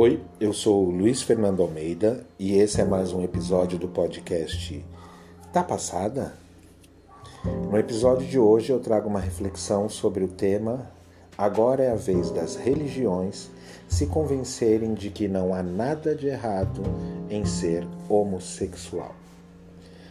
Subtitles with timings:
[0.00, 4.86] Oi, eu sou Luiz Fernando Almeida e esse é mais um episódio do podcast
[5.52, 6.34] Tá Passada?
[7.44, 10.88] No episódio de hoje eu trago uma reflexão sobre o tema
[11.36, 13.50] Agora é a vez das religiões
[13.88, 16.80] se convencerem de que não há nada de errado
[17.28, 19.16] em ser homossexual.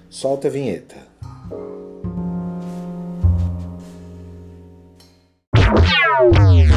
[0.09, 0.97] Solta a vinheta.
[6.73, 6.76] A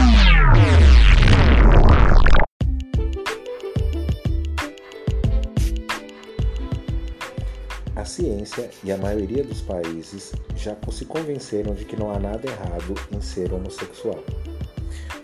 [8.82, 13.20] e a maioria dos países já se convenceram de que não há nada errado em
[13.20, 14.18] ser homossexual.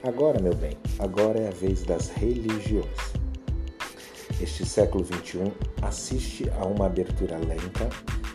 [0.03, 2.87] Agora, meu bem, agora é a vez das religiões.
[4.41, 7.89] Este século XXI assiste a uma abertura lenta,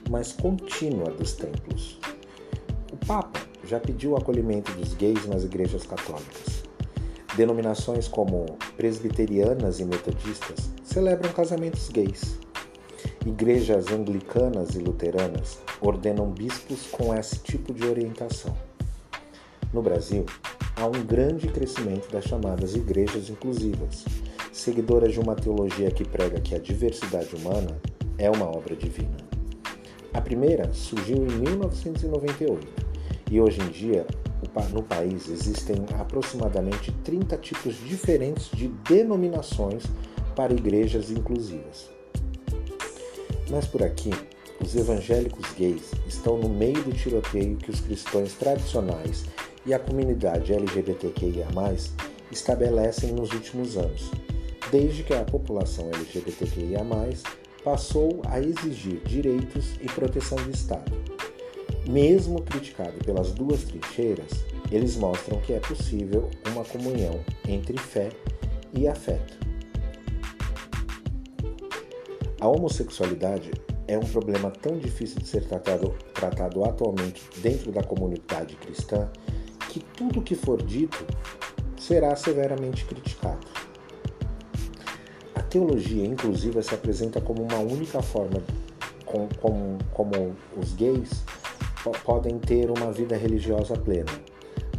[0.09, 1.99] mas contínua dos templos.
[2.91, 6.63] O Papa já pediu o acolhimento dos gays nas igrejas católicas.
[7.37, 12.37] Denominações como presbiterianas e metodistas celebram casamentos gays.
[13.24, 18.58] Igrejas anglicanas e luteranas ordenam bispos com esse tipo de orientação.
[19.72, 20.26] No Brasil,
[20.76, 24.05] há um grande crescimento das chamadas igrejas inclusivas,
[24.52, 27.80] seguidoras de uma teologia que prega que a diversidade humana
[28.18, 29.18] é uma obra divina.
[30.12, 32.68] A primeira surgiu em 1998
[33.30, 34.04] e hoje em dia
[34.74, 39.84] no país existem aproximadamente 30 tipos diferentes de denominações
[40.36, 42.01] para igrejas inclusivas.
[43.52, 44.12] Mas por aqui,
[44.62, 49.26] os evangélicos gays estão no meio do tiroteio que os cristãos tradicionais
[49.66, 51.48] e a comunidade LGBTQIA,
[52.32, 54.10] estabelecem nos últimos anos,
[54.71, 56.80] desde que a população LGBTQIA
[57.62, 60.91] passou a exigir direitos e proteção do Estado.
[61.86, 68.09] Mesmo criticado pelas duas trincheiras, eles mostram que é possível uma comunhão entre fé
[68.74, 69.50] e afeto.
[72.41, 73.52] A homossexualidade
[73.88, 79.07] é um problema tão difícil de ser tratado, tratado atualmente dentro da comunidade cristã
[79.69, 81.06] que tudo que for dito
[81.80, 83.46] será severamente criticado.
[85.35, 88.41] A teologia inclusiva se apresenta como uma única forma
[89.06, 89.30] com,
[89.94, 91.24] como os gays
[92.03, 94.12] podem ter uma vida religiosa plena,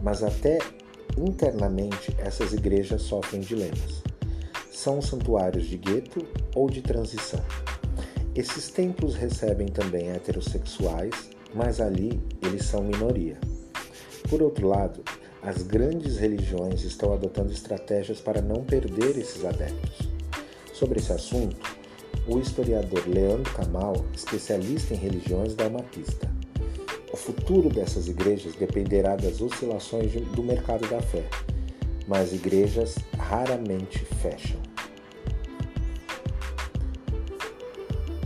[0.02, 0.58] mas até
[1.16, 4.02] internamente essas igrejas sofrem dilemas
[4.72, 7.44] são santuários de gueto ou de transição.
[8.34, 13.38] Esses templos recebem também heterossexuais, mas ali eles são minoria.
[14.28, 15.04] Por outro lado,
[15.42, 20.08] as grandes religiões estão adotando estratégias para não perder esses adeptos.
[20.72, 21.56] Sobre esse assunto,
[22.26, 26.30] o historiador Leandro Camal, especialista em religiões, dá uma pista.
[27.12, 31.24] O futuro dessas igrejas dependerá das oscilações do mercado da fé,
[32.06, 34.60] mas igrejas raramente fecham.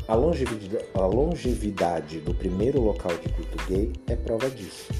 [0.08, 4.92] A longevidade, a longevidade do primeiro local de culto gay é prova disso.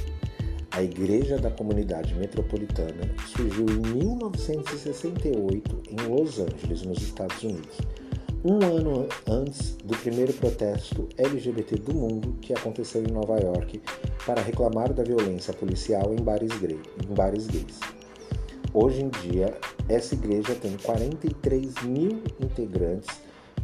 [0.72, 7.78] A Igreja da Comunidade Metropolitana surgiu em 1968 em Los Angeles, nos Estados Unidos,
[8.44, 13.80] um ano antes do primeiro protesto LGBT do mundo que aconteceu em Nova York
[14.26, 17.95] para reclamar da violência policial em bares, em bares gays.
[18.78, 19.56] Hoje em dia,
[19.88, 23.08] essa igreja tem 43 mil integrantes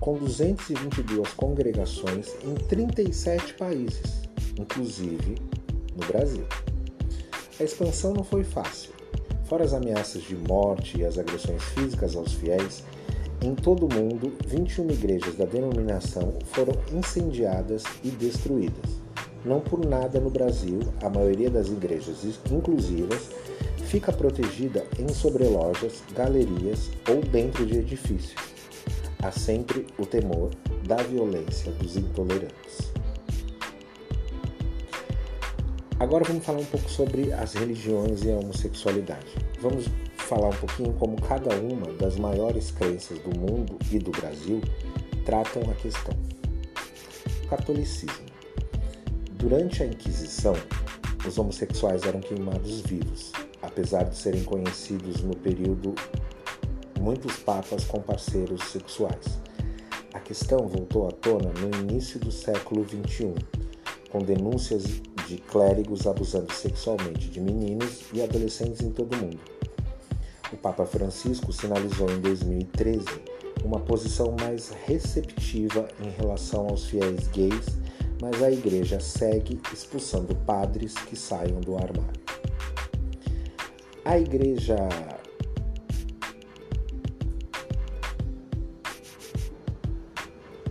[0.00, 4.22] com 222 congregações em 37 países,
[4.58, 5.34] inclusive
[5.94, 6.46] no Brasil.
[7.60, 8.90] A expansão não foi fácil.
[9.44, 12.82] Fora as ameaças de morte e as agressões físicas aos fiéis,
[13.42, 19.02] em todo o mundo, 21 igrejas da denominação foram incendiadas e destruídas.
[19.44, 23.28] Não por nada no Brasil, a maioria das igrejas inclusivas
[23.92, 28.34] fica protegida em sobrelojas, galerias ou dentro de edifícios
[29.22, 30.50] há sempre o temor
[30.86, 32.90] da violência dos intolerantes.
[36.00, 39.36] Agora vamos falar um pouco sobre as religiões e a homossexualidade.
[39.60, 39.84] Vamos
[40.16, 44.62] falar um pouquinho como cada uma das maiores crenças do mundo e do Brasil
[45.26, 46.14] tratam a questão.
[47.46, 48.24] Catolicismo.
[49.32, 50.54] Durante a Inquisição,
[51.28, 53.32] os homossexuais eram queimados vivos,
[53.72, 55.94] apesar de serem conhecidos no período
[57.00, 59.40] muitos papas com parceiros sexuais.
[60.12, 63.34] A questão voltou à tona no início do século XXI,
[64.10, 64.84] com denúncias
[65.26, 69.40] de clérigos abusando sexualmente de meninos e adolescentes em todo o mundo.
[70.52, 73.06] O Papa Francisco sinalizou em 2013
[73.64, 77.66] uma posição mais receptiva em relação aos fiéis gays,
[78.20, 82.21] mas a Igreja segue expulsando padres que saiam do armário
[84.04, 84.76] a igreja.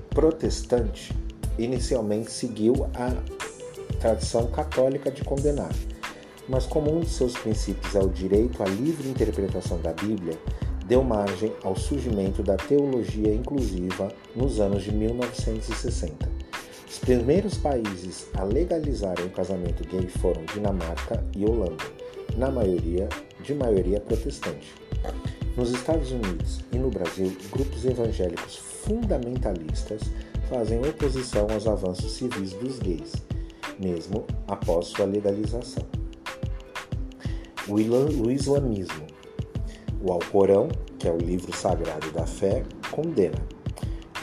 [0.09, 1.15] Protestante
[1.57, 3.11] inicialmente seguiu a
[3.99, 5.71] tradição católica de condenar,
[6.49, 10.37] mas como um de seus princípios é o direito à livre interpretação da Bíblia,
[10.85, 16.29] deu margem ao surgimento da teologia inclusiva nos anos de 1960.
[16.89, 22.00] Os primeiros países a legalizarem o casamento gay foram Dinamarca e Holanda
[22.37, 23.07] na maioria
[23.43, 24.73] de maioria protestante.
[25.57, 30.01] Nos Estados Unidos e no Brasil, grupos evangélicos fundamentalistas
[30.49, 33.13] fazem oposição aos avanços civis dos gays,
[33.79, 35.85] mesmo após sua legalização.
[37.67, 39.11] O islamismo
[40.03, 40.67] o Alcorão,
[40.97, 43.37] que é o livro sagrado da fé, condena.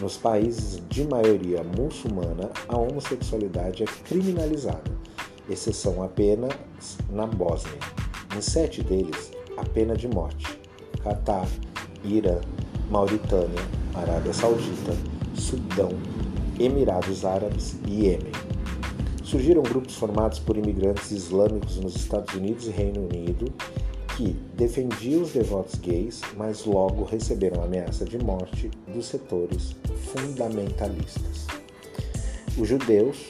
[0.00, 4.90] Nos países de maioria muçulmana, a homossexualidade é criminalizada,
[5.48, 6.52] exceção apenas
[7.10, 7.78] na Bósnia.
[8.36, 10.58] Em sete deles, a pena de morte:
[11.02, 11.46] Catar,
[12.04, 12.40] Irã,
[12.90, 13.62] Mauritânia,
[13.94, 14.94] Arábia Saudita,
[15.34, 15.90] Sudão,
[16.58, 18.32] Emirados Árabes e Iêmen.
[19.22, 23.52] Surgiram grupos formados por imigrantes islâmicos nos Estados Unidos e Reino Unido
[24.18, 29.76] que defendiam os devotos gays, mas logo receberam ameaça de morte dos setores
[30.12, 31.46] fundamentalistas.
[32.58, 33.28] Os judeus,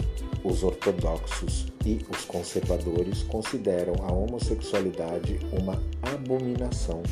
[0.48, 7.02] os ortodoxos e os conservadores consideram a homossexualidade uma abominação,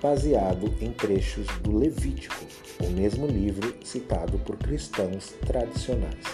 [0.00, 2.36] baseado em trechos do Levítico,
[2.80, 6.24] o mesmo livro citado por cristãos tradicionais.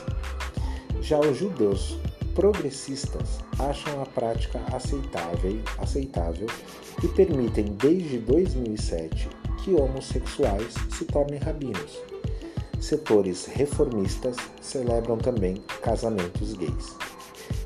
[1.01, 1.97] Já os judeus
[2.35, 6.49] progressistas acham a prática aceitável, aceitável
[7.03, 9.29] e permitem desde 2007
[9.63, 12.14] que homossexuais se tornem rabinos.
[12.85, 16.95] Setores reformistas celebram também casamentos gays.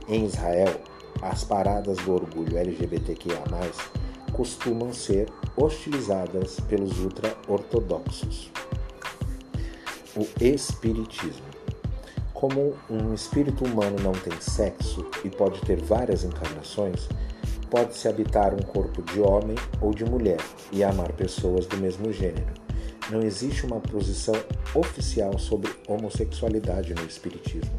[0.08, 0.80] Em Israel,
[1.20, 3.42] as paradas do orgulho LGBTQIA+,
[4.32, 8.52] costumam ser hostilizadas pelos ultra-ortodoxos.
[10.14, 11.48] O Espiritismo
[12.32, 17.08] como um espírito humano não tem sexo e pode ter várias encarnações,
[17.68, 20.38] pode-se habitar um corpo de homem ou de mulher
[20.70, 22.67] e amar pessoas do mesmo gênero.
[23.10, 24.34] Não existe uma posição
[24.74, 27.72] oficial sobre homossexualidade no Espiritismo.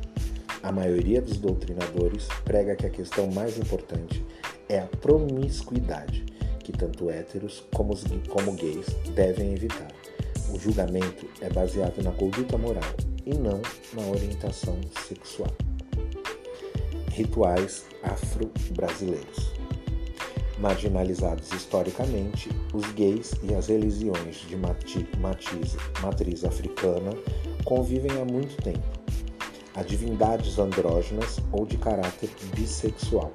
[0.64, 4.26] A maioria dos doutrinadores prega que a questão mais importante
[4.68, 6.26] é a promiscuidade,
[6.64, 9.88] que tanto héteros como, os, como gays devem evitar.
[10.52, 12.92] O julgamento é baseado na conduta moral
[13.24, 13.62] e não
[13.94, 15.54] na orientação sexual.
[17.12, 19.59] Rituais afro-brasileiros.
[20.60, 27.12] Marginalizados historicamente, os gays e as religiões de matiz, matriz africana
[27.64, 28.80] convivem há muito tempo.
[29.76, 33.32] Há divindades andrógenas ou de caráter bissexual.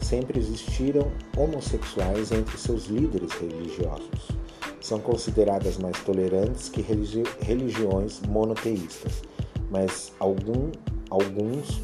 [0.00, 4.40] Sempre existiram homossexuais entre seus líderes religiosos
[4.80, 9.22] são consideradas mais tolerantes que religi religiões monoteístas,
[9.70, 10.72] mas algum,
[11.10, 11.82] alguns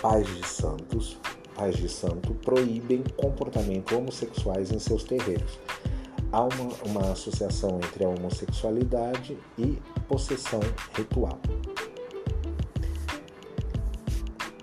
[0.00, 1.18] pais de santos,
[1.62, 5.60] pais de santo, proíbem comportamento homossexuais em seus terreiros.
[6.32, 9.78] Há uma, uma associação entre a homossexualidade e
[10.08, 10.58] possessão
[10.96, 11.38] ritual.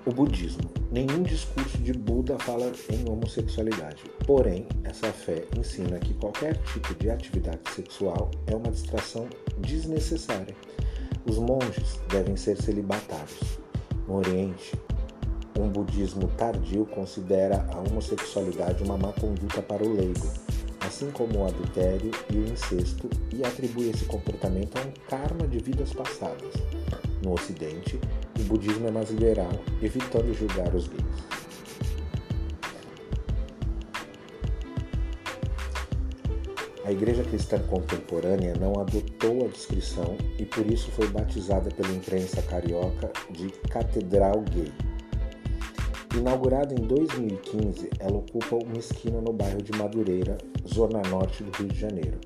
[0.05, 0.69] O budismo.
[0.91, 4.03] Nenhum discurso de Buda fala em homossexualidade.
[4.25, 10.55] Porém, essa fé ensina que qualquer tipo de atividade sexual é uma distração desnecessária.
[11.25, 13.59] Os monges devem ser celibatários.
[14.05, 14.73] No Oriente,
[15.61, 20.27] um budismo tardio considera a homossexualidade uma má conduta para o leigo,
[20.79, 25.59] assim como o adultério e o incesto, e atribui esse comportamento a um karma de
[25.59, 26.53] vidas passadas.
[27.21, 27.99] No Ocidente,
[28.39, 29.51] o budismo é mais liberal,
[29.81, 31.39] evitando julgar os gays.
[36.85, 42.41] A Igreja Cristã Contemporânea não adotou a descrição e por isso foi batizada pela imprensa
[42.41, 44.88] carioca de Catedral Gay.
[46.19, 51.69] Inaugurada em 2015, ela ocupa uma esquina no bairro de Madureira, zona norte do Rio
[51.69, 52.19] de Janeiro,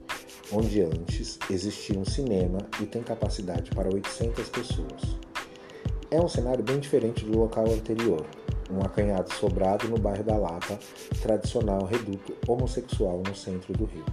[0.52, 5.02] onde antes existia um cinema e tem capacidade para 800 pessoas.
[6.10, 8.26] É um cenário bem diferente do local anterior,
[8.72, 10.80] um acanhado sobrado no bairro da Lapa,
[11.22, 14.06] tradicional reduto homossexual no centro do Rio.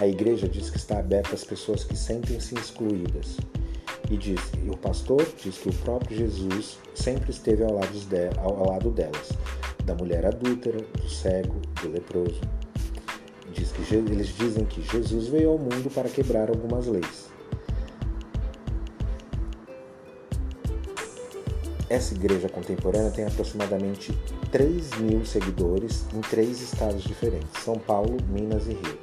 [0.00, 3.38] A igreja diz que está aberta às pessoas que sentem-se excluídas.
[4.10, 8.38] E diz, e o pastor diz que o próprio Jesus sempre esteve ao lado, de,
[8.38, 9.32] ao lado delas,
[9.84, 12.40] da mulher adúltera, do cego, do leproso.
[13.52, 17.28] Diz que eles dizem que Jesus veio ao mundo para quebrar algumas leis
[21.90, 24.12] Essa igreja contemporânea tem aproximadamente
[24.52, 28.98] 3 mil seguidores em três estados diferentes: São Paulo, Minas e Rio.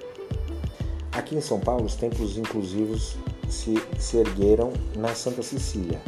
[1.12, 3.18] Aqui em São Paulo, os templos inclusivos
[3.50, 6.02] se, se ergueram na Santa Cecília,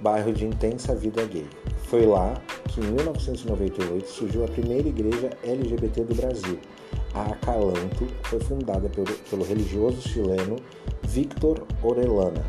[0.00, 1.46] bairro de intensa vida gay.
[1.84, 2.34] Foi lá
[2.68, 6.58] que em 1998 surgiu a primeira igreja LGBT do Brasil.
[7.14, 10.56] A Acalanto foi fundada pelo, pelo religioso chileno
[11.02, 12.44] Victor Orellana,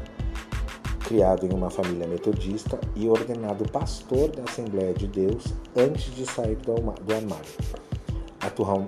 [1.04, 6.56] criado em uma família metodista e ordenado pastor da Assembleia de Deus antes de sair
[6.56, 6.72] do
[7.14, 7.52] armário.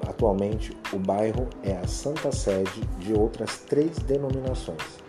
[0.07, 5.04] Atualmente, o bairro é a santa sede de outras três denominações.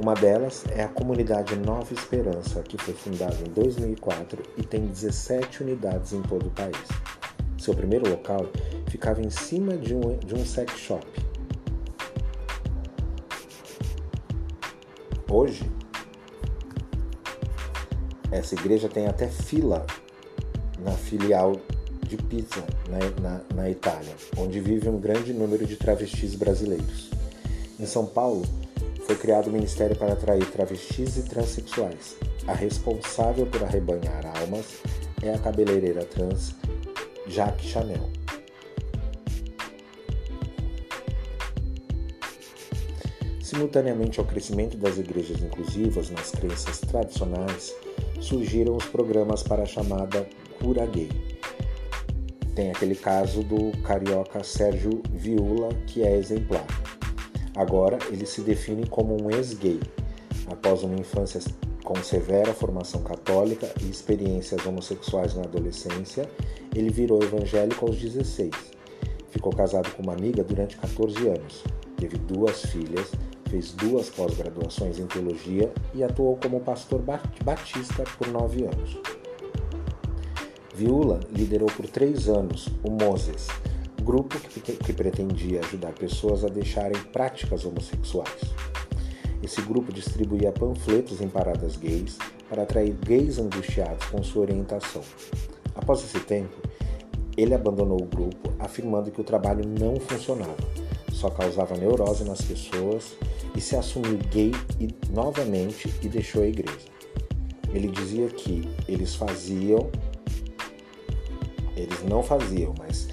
[0.00, 5.62] Uma delas é a comunidade Nova Esperança, que foi fundada em 2004 e tem 17
[5.62, 6.88] unidades em todo o país.
[7.58, 8.46] Seu primeiro local
[8.88, 11.06] ficava em cima de um, de um sex shop.
[15.30, 15.70] Hoje,
[18.32, 19.86] essa igreja tem até fila
[20.78, 21.60] na filial
[22.02, 27.10] de Pisa, na, na, na Itália, onde vive um grande número de travestis brasileiros.
[27.78, 28.46] Em São Paulo,
[29.10, 32.14] foi criado o Ministério para atrair travestis e transexuais.
[32.46, 34.66] A responsável por arrebanhar almas
[35.20, 36.54] é a cabeleireira trans
[37.26, 38.08] Jacques Chanel.
[43.42, 47.74] Simultaneamente ao crescimento das igrejas inclusivas nas crenças tradicionais,
[48.20, 50.24] surgiram os programas para a chamada
[50.62, 51.10] cura gay.
[52.54, 56.64] Tem aquele caso do carioca Sérgio Viula, que é exemplar.
[57.60, 59.80] Agora ele se define como um ex-gay,
[60.46, 61.40] após uma infância
[61.84, 66.26] com severa formação católica e experiências homossexuais na adolescência,
[66.74, 68.50] ele virou evangélico aos 16.
[69.30, 71.62] Ficou casado com uma amiga durante 14 anos.
[71.98, 73.10] Teve duas filhas
[73.50, 77.02] fez duas pós-graduações em teologia e atuou como pastor
[77.44, 78.96] batista por nove anos.
[80.72, 83.48] Viúla liderou por três anos o Moses,
[84.02, 88.40] grupo que, que pretendia ajudar pessoas a deixarem práticas homossexuais.
[89.42, 95.02] Esse grupo distribuía panfletos em paradas gays para atrair gays angustiados com sua orientação.
[95.74, 96.56] Após esse tempo,
[97.36, 100.56] ele abandonou o grupo, afirmando que o trabalho não funcionava,
[101.12, 103.14] só causava neurose nas pessoas
[103.56, 106.88] e se assumiu gay e, novamente e deixou a igreja.
[107.72, 109.90] Ele dizia que eles faziam,
[111.76, 113.08] eles não faziam, mas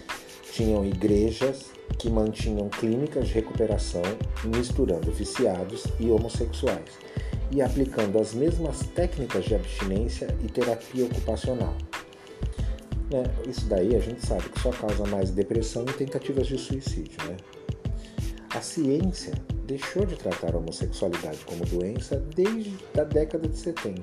[0.51, 4.01] tinham igrejas que mantinham clínicas de recuperação
[4.43, 6.97] misturando viciados e homossexuais
[7.51, 11.75] e aplicando as mesmas técnicas de abstinência e terapia ocupacional.
[13.11, 13.23] Né?
[13.47, 17.17] Isso daí a gente sabe que só causa mais depressão e tentativas de suicídio.
[17.25, 17.37] Né?
[18.49, 19.33] A ciência
[19.65, 24.01] deixou de tratar a homossexualidade como doença desde a década de 70.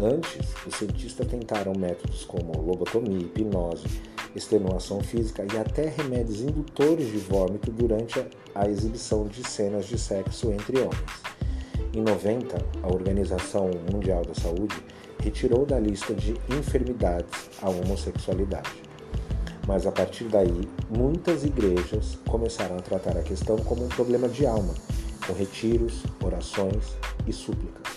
[0.00, 3.86] Antes, os cientistas tentaram métodos como lobotomia, hipnose,
[4.34, 8.24] extenuação física e até remédios indutores de vômito durante
[8.54, 11.32] a exibição de cenas de sexo entre homens.
[11.94, 14.76] Em 90, a Organização Mundial da Saúde
[15.20, 18.82] retirou da lista de enfermidades a homossexualidade.
[19.66, 24.44] Mas a partir daí, muitas igrejas começaram a tratar a questão como um problema de
[24.46, 24.74] alma,
[25.26, 26.96] com retiros, orações
[27.26, 27.91] e súplicas.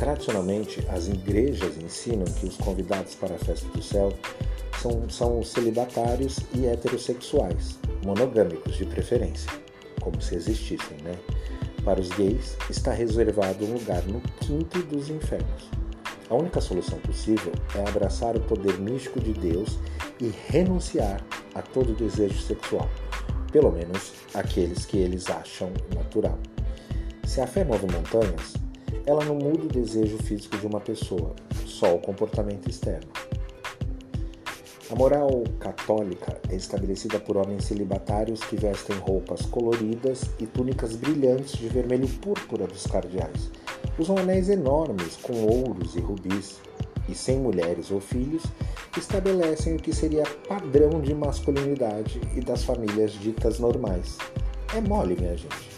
[0.00, 4.10] Tradicionalmente, as igrejas ensinam que os convidados para a festa do céu
[4.80, 9.52] são, são celibatários e heterossexuais, monogâmicos de preferência,
[10.00, 11.14] como se existissem, né?
[11.84, 15.68] Para os gays, está reservado um lugar no quinto dos infernos.
[16.30, 19.78] A única solução possível é abraçar o poder místico de Deus
[20.18, 21.22] e renunciar
[21.54, 22.88] a todo desejo sexual,
[23.52, 26.38] pelo menos aqueles que eles acham natural.
[27.26, 28.54] Se a fé move montanhas,
[29.10, 31.34] ela não muda o desejo físico de uma pessoa,
[31.66, 33.10] só o comportamento externo.
[34.90, 41.52] A moral católica é estabelecida por homens celibatários que vestem roupas coloridas e túnicas brilhantes
[41.52, 43.50] de vermelho púrpura dos cardeais,
[44.00, 46.58] Usam anéis enormes com ouros e rubis,
[47.06, 48.42] e sem mulheres ou filhos,
[48.96, 54.16] estabelecem o que seria padrão de masculinidade e das famílias ditas normais.
[54.74, 55.69] É mole, minha gente.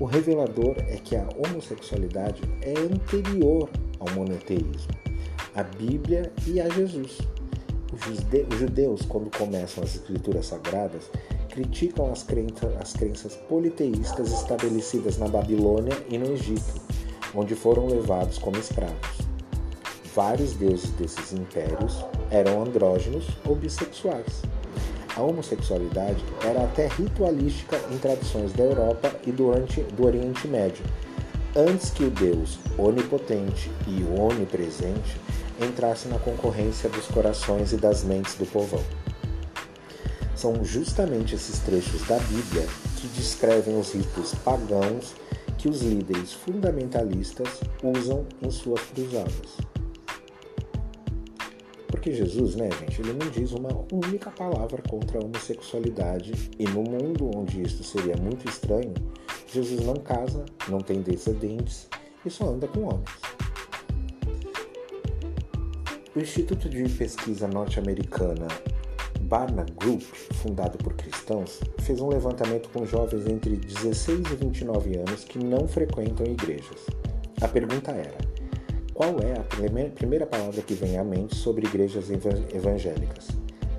[0.00, 4.92] O revelador é que a homossexualidade é anterior ao monoteísmo,
[5.54, 7.18] à Bíblia e a Jesus.
[7.92, 11.10] Os judeus, quando começam as escrituras sagradas,
[11.50, 16.80] criticam as, crenças, as crenças politeístas estabelecidas na Babilônia e no Egito
[17.34, 19.20] onde foram levados como escravos.
[20.14, 24.42] Vários deuses desses impérios eram andrógenos ou bissexuais.
[25.20, 29.50] A homossexualidade era até ritualística em tradições da Europa e do,
[29.94, 30.82] do Oriente Médio,
[31.54, 35.20] antes que o Deus onipotente e onipresente
[35.60, 38.82] entrasse na concorrência dos corações e das mentes do povão.
[40.34, 45.14] São justamente esses trechos da Bíblia que descrevem os ritos pagãos
[45.58, 49.69] que os líderes fundamentalistas usam em suas cruzadas.
[52.00, 56.82] Porque Jesus, né, gente, ele não diz uma única palavra contra a homossexualidade e no
[56.82, 58.94] mundo onde isso seria muito estranho,
[59.46, 61.90] Jesus não casa, não tem descendentes
[62.24, 63.10] e só anda com homens.
[66.16, 68.48] O Instituto de Pesquisa Norte-Americana
[69.20, 70.00] Barna Group,
[70.36, 75.68] fundado por cristãos, fez um levantamento com jovens entre 16 e 29 anos que não
[75.68, 76.86] frequentam igrejas.
[77.42, 78.29] A pergunta era:
[79.00, 83.28] qual é a primeira palavra que vem à mente sobre igrejas evangélicas?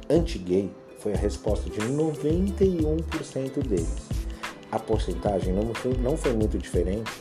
[0.09, 4.07] Anti-gay foi a resposta de 91% deles.
[4.71, 7.11] A porcentagem não foi, não foi muito diferente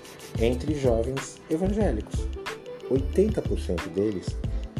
[0.40, 2.26] entre jovens evangélicos.
[2.90, 4.34] 80% deles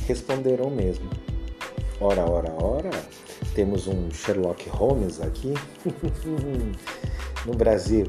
[0.06, 1.10] responderam mesmo.
[2.00, 2.90] Ora, ora, ora,
[3.54, 5.52] temos um Sherlock Holmes aqui.
[7.44, 8.06] no Brasil,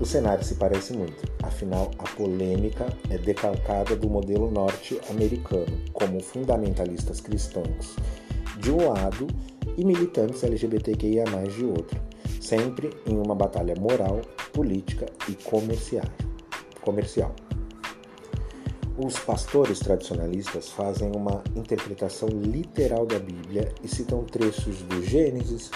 [0.00, 7.20] o cenário se parece muito, afinal, a polêmica é decalcada do modelo norte-americano, como fundamentalistas
[7.20, 7.96] cristãos
[8.58, 9.26] de um lado
[9.76, 11.24] e militantes LGBTQIA
[11.56, 12.00] de outro,
[12.40, 14.20] sempre em uma batalha moral,
[14.52, 16.06] política e comercial.
[16.80, 17.34] comercial.
[18.96, 25.70] Os pastores tradicionalistas fazem uma interpretação literal da Bíblia e citam trechos do Gênesis,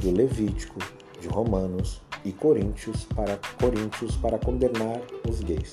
[0.00, 0.78] do Levítico,
[1.20, 5.72] de Romanos e Coríntios para, Coríntios para condenar os gays.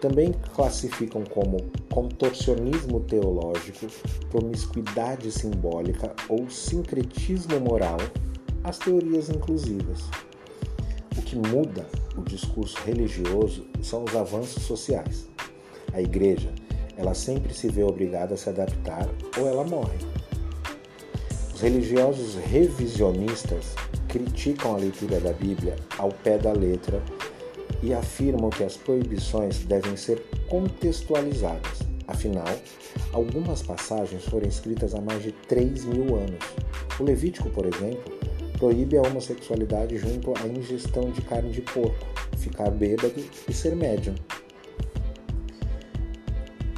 [0.00, 1.56] Também classificam como
[1.90, 3.86] contorcionismo teológico,
[4.30, 7.96] promiscuidade simbólica ou sincretismo moral
[8.62, 10.02] as teorias inclusivas.
[11.16, 15.26] O que muda o discurso religioso são os avanços sociais.
[15.92, 16.52] A igreja,
[16.96, 19.98] ela sempre se vê obrigada a se adaptar ou ela morre.
[21.54, 23.74] Os religiosos revisionistas
[24.14, 27.02] criticam a leitura da Bíblia ao pé da letra
[27.82, 31.80] e afirmam que as proibições devem ser contextualizadas.
[32.06, 32.46] Afinal,
[33.12, 36.38] algumas passagens foram escritas há mais de 3 mil anos.
[37.00, 38.04] O Levítico, por exemplo,
[38.56, 42.06] proíbe a homossexualidade junto à ingestão de carne de porco,
[42.38, 44.14] ficar bêbado e ser médium.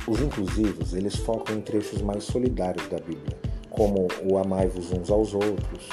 [0.09, 3.37] Os inclusivos, eles focam em trechos mais solidários da Bíblia,
[3.69, 5.91] como o amai-vos uns aos outros,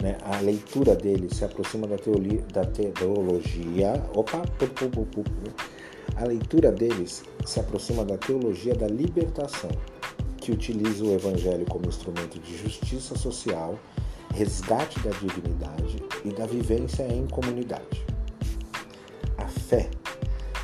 [0.00, 0.18] né?
[0.24, 4.02] A leitura dele se aproxima da, teoria, da teologia.
[4.14, 5.24] Opa, pu, pu, pu,
[6.16, 9.70] a leitura deles se aproxima da teologia da libertação,
[10.38, 13.78] que utiliza o evangelho como instrumento de justiça social,
[14.34, 18.04] resgate da dignidade e da vivência em comunidade.
[19.36, 19.90] A fé.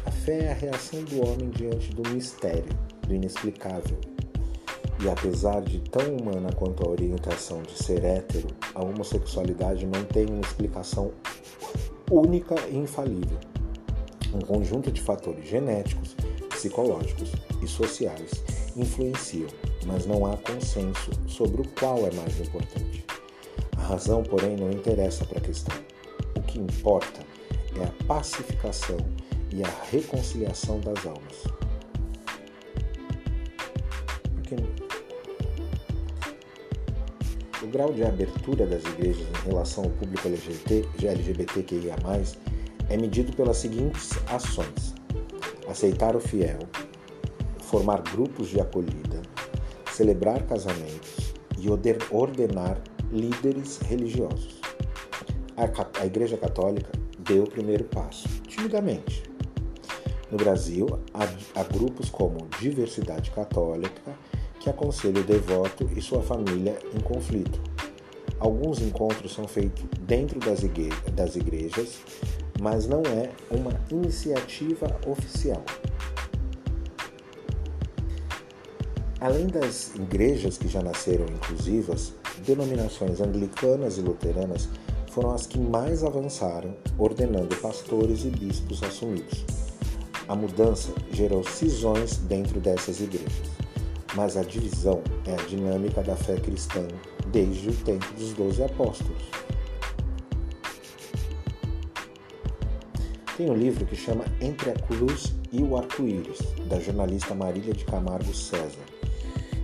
[0.07, 2.73] A fé é a reação do homem diante do mistério,
[3.07, 3.99] do inexplicável,
[5.03, 10.27] e apesar de tão humana quanto a orientação de ser hétero, a homossexualidade não tem
[10.27, 11.11] uma explicação
[12.09, 13.39] única e infalível.
[14.33, 16.15] Um conjunto de fatores genéticos,
[16.51, 18.31] psicológicos e sociais
[18.77, 19.49] influenciam,
[19.87, 23.05] mas não há consenso sobre o qual é mais importante.
[23.77, 25.77] A razão, porém, não interessa para a questão.
[26.37, 27.21] O que importa
[27.77, 28.99] é a pacificação
[29.51, 31.62] e a reconciliação das almas.
[37.73, 41.97] Grau de abertura das igrejas em relação ao público LGBT, LGBTQIA,
[42.91, 44.95] é medido pelas seguintes ações:
[45.67, 46.59] aceitar o fiel,
[47.63, 49.23] formar grupos de acolhida,
[49.91, 51.71] celebrar casamentos e
[52.11, 52.79] ordenar
[53.11, 54.61] líderes religiosos.
[55.57, 59.23] A Igreja Católica deu o primeiro passo, timidamente.
[60.31, 64.13] No Brasil, há, grupos como Diversidade Católica
[64.63, 67.61] que aconselha o devoto e sua família em conflito.
[68.39, 71.99] Alguns encontros são feitos dentro das, igre das igrejas,
[72.61, 75.63] mas não é uma iniciativa oficial.
[79.21, 82.13] Além das igrejas que já nasceram inclusivas,
[82.45, 84.69] denominações anglicanas e luteranas
[85.11, 89.45] foram as que mais avançaram, ordenando pastores e bispos assumidos.
[90.29, 93.52] A mudança gerou cisões dentro dessas igrejas
[94.15, 96.87] mas a divisão é a dinâmica da fé cristã
[97.29, 99.23] desde o tempo dos doze apóstolos.
[103.37, 107.85] Tem um livro que chama Entre a Cruz e o Arco-Íris, da jornalista Marília de
[107.85, 108.85] Camargo César.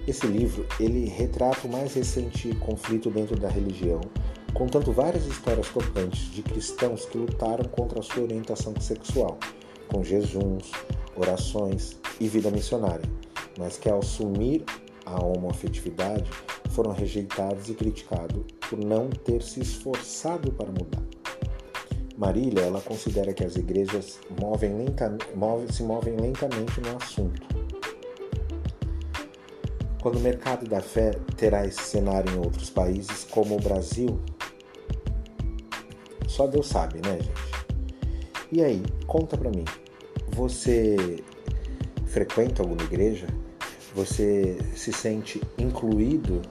[0.06, 4.00] Esse livro ele retrata o mais recente conflito dentro da religião,
[4.54, 9.38] contando várias histórias tocantes de cristãos que lutaram contra a sua orientação sexual,
[9.88, 10.72] com jejuns,
[11.14, 13.17] orações e vida missionária
[13.58, 14.64] mas que ao assumir
[15.04, 16.30] a homoafetividade
[16.70, 21.02] foram rejeitados e criticados por não ter se esforçado para mudar.
[22.16, 27.46] Marília ela considera que as igrejas movem lenta, move, se movem lentamente no assunto.
[30.00, 34.20] Quando o mercado da fé terá esse cenário em outros países, como o Brasil,
[36.28, 37.58] só Deus sabe, né, gente?
[38.52, 39.64] E aí, conta pra mim,
[40.28, 41.22] você
[42.06, 43.26] frequenta alguma igreja?
[43.94, 46.42] Você se sente incluído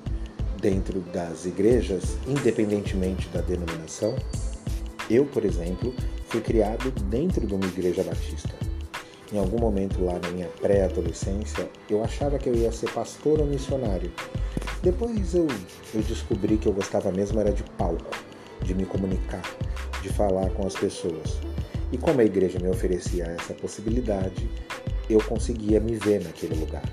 [0.59, 4.15] dentro das igrejas, independentemente da denominação?
[5.09, 5.93] Eu, por exemplo,
[6.25, 8.49] fui criado dentro de uma igreja batista.
[9.31, 13.45] Em algum momento lá na minha pré-adolescência, eu achava que eu ia ser pastor ou
[13.45, 14.11] missionário.
[14.81, 15.47] Depois eu,
[15.93, 18.17] eu descobri que eu gostava mesmo era de palco,
[18.63, 19.43] de me comunicar,
[20.01, 21.37] de falar com as pessoas.
[21.91, 24.49] E como a igreja me oferecia essa possibilidade,
[25.09, 26.83] eu conseguia me ver naquele lugar.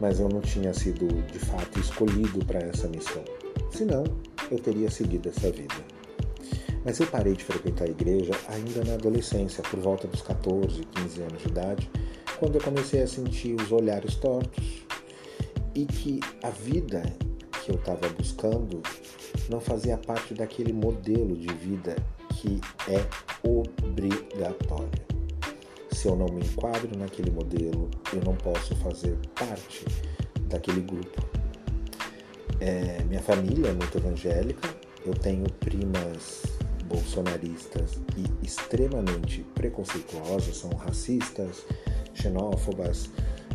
[0.00, 3.24] Mas eu não tinha sido de fato escolhido para essa missão.
[3.70, 4.04] Senão,
[4.50, 5.74] eu teria seguido essa vida.
[6.84, 11.20] Mas eu parei de frequentar a igreja ainda na adolescência, por volta dos 14, 15
[11.22, 11.90] anos de idade,
[12.38, 14.84] quando eu comecei a sentir os olhares tortos
[15.74, 17.02] e que a vida
[17.64, 18.80] que eu estava buscando
[19.48, 21.96] não fazia parte daquele modelo de vida
[22.34, 23.04] que é
[23.46, 25.05] obrigatório.
[25.96, 29.82] Se eu não me enquadro naquele modelo, eu não posso fazer parte
[30.42, 31.26] daquele grupo.
[32.60, 34.68] É, minha família é muito evangélica,
[35.06, 36.42] eu tenho primas
[36.84, 41.64] bolsonaristas e extremamente preconceituosas, são racistas,
[42.12, 43.08] xenófobas,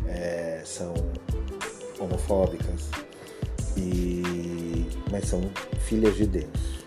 [0.08, 0.92] é, são
[2.00, 2.90] homofóbicas,
[3.76, 5.42] e, mas são
[5.86, 6.82] filhas de Deus.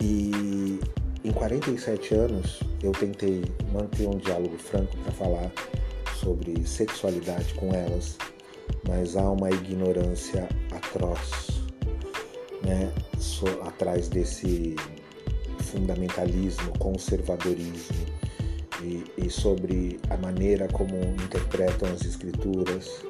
[0.00, 0.80] E
[1.36, 5.52] 47 anos eu tentei manter um diálogo franco para falar
[6.18, 8.16] sobre sexualidade com elas,
[8.88, 11.60] mas há uma ignorância atroz
[12.62, 14.76] né, so, atrás desse
[15.58, 18.06] fundamentalismo, conservadorismo
[18.82, 23.04] e, e, sobre a maneira como interpretam as escrituras.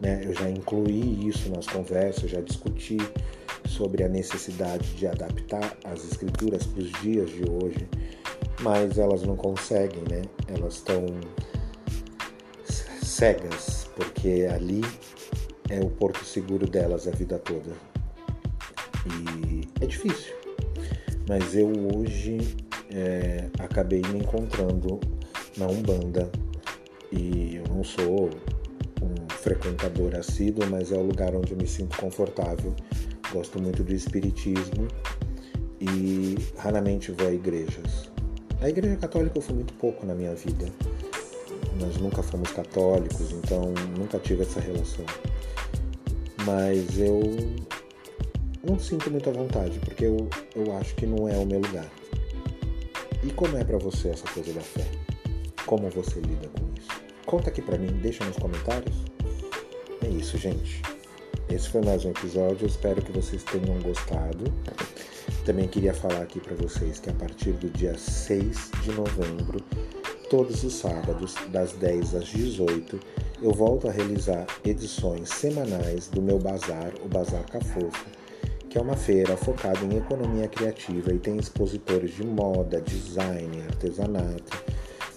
[0.00, 0.22] Né?
[0.24, 2.98] Eu já incluí isso nas conversas, já discuti
[3.74, 7.88] sobre a necessidade de adaptar as escrituras para os dias de hoje,
[8.60, 10.22] mas elas não conseguem, né?
[10.46, 11.04] Elas estão
[13.02, 14.80] cegas, porque ali
[15.68, 17.72] é o porto seguro delas a vida toda.
[19.06, 20.34] E é difícil.
[21.28, 22.38] Mas eu hoje
[22.90, 25.00] é, acabei me encontrando
[25.56, 26.30] na Umbanda
[27.10, 28.30] e eu não sou
[29.02, 32.74] um frequentador assíduo, mas é o lugar onde eu me sinto confortável
[33.34, 34.86] gosto muito do espiritismo
[35.80, 38.08] e raramente vou a igrejas.
[38.60, 40.66] A igreja católica eu fui muito pouco na minha vida.
[41.80, 45.04] Nós nunca fomos católicos, então nunca tive essa relação.
[46.46, 47.20] Mas eu
[48.62, 51.90] não sinto muita vontade, porque eu, eu acho que não é o meu lugar.
[53.24, 54.86] E como é para você essa coisa da fé?
[55.66, 56.88] Como você lida com isso?
[57.26, 58.94] Conta aqui para mim, deixa nos comentários.
[60.02, 60.93] É isso, gente.
[61.54, 64.52] Esse foi mais um episódio, espero que vocês tenham gostado.
[65.44, 69.60] Também queria falar aqui para vocês que a partir do dia 6 de novembro,
[70.28, 72.98] todos os sábados, das 10 às 18,
[73.40, 78.04] eu volto a realizar edições semanais do meu bazar, o Bazar Cafofo,
[78.68, 84.64] que é uma feira focada em economia criativa e tem expositores de moda, design, artesanato.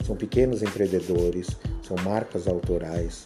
[0.05, 1.47] São pequenos empreendedores,
[1.87, 3.25] são marcas autorais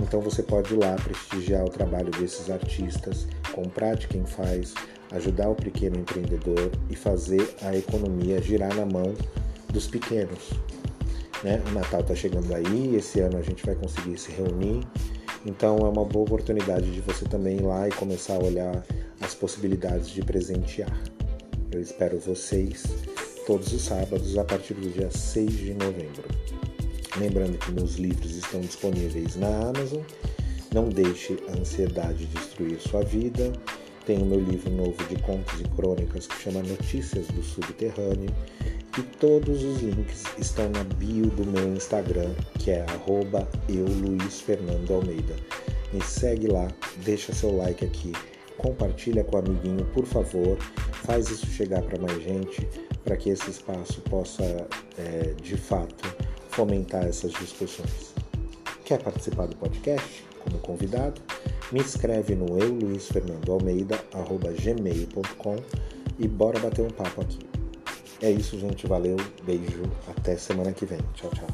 [0.00, 4.74] então você pode ir lá prestigiar o trabalho desses artistas, comprar de quem faz,
[5.12, 9.14] ajudar o pequeno empreendedor e fazer a economia girar na mão
[9.72, 10.50] dos pequenos.
[11.42, 11.62] Né?
[11.68, 14.86] O Natal está chegando aí, esse ano a gente vai conseguir se reunir,
[15.44, 18.84] então é uma boa oportunidade de você também ir lá e começar a olhar
[19.20, 20.96] as possibilidades de presentear.
[21.70, 22.84] Eu espero vocês
[23.46, 26.67] todos os sábados a partir do dia 6 de novembro.
[27.18, 30.02] Lembrando que meus livros estão disponíveis na Amazon.
[30.72, 33.52] Não deixe a ansiedade destruir sua vida.
[34.06, 38.30] Tem o meu livro novo de contos e crônicas que chama Notícias do Subterrâneo.
[38.96, 42.86] E todos os links estão na bio do meu Instagram, que é
[43.68, 45.34] @eu_luiz_fernando_almeida.
[45.92, 46.68] Me segue lá,
[47.04, 48.12] deixa seu like aqui,
[48.56, 50.58] compartilha com o amiguinho, por favor.
[51.04, 52.68] Faz isso chegar para mais gente,
[53.04, 54.66] para que esse espaço possa,
[54.98, 56.27] é, de fato,
[56.58, 58.12] fomentar essas discussões.
[58.84, 61.22] Quer participar do podcast como convidado?
[61.70, 65.56] Me escreve no euluizfernandoalmeida.gmail.com
[66.18, 67.38] e bora bater um papo aqui.
[68.20, 68.88] É isso, gente.
[68.88, 70.98] Valeu, beijo, até semana que vem.
[71.14, 71.46] Tchau, tchau.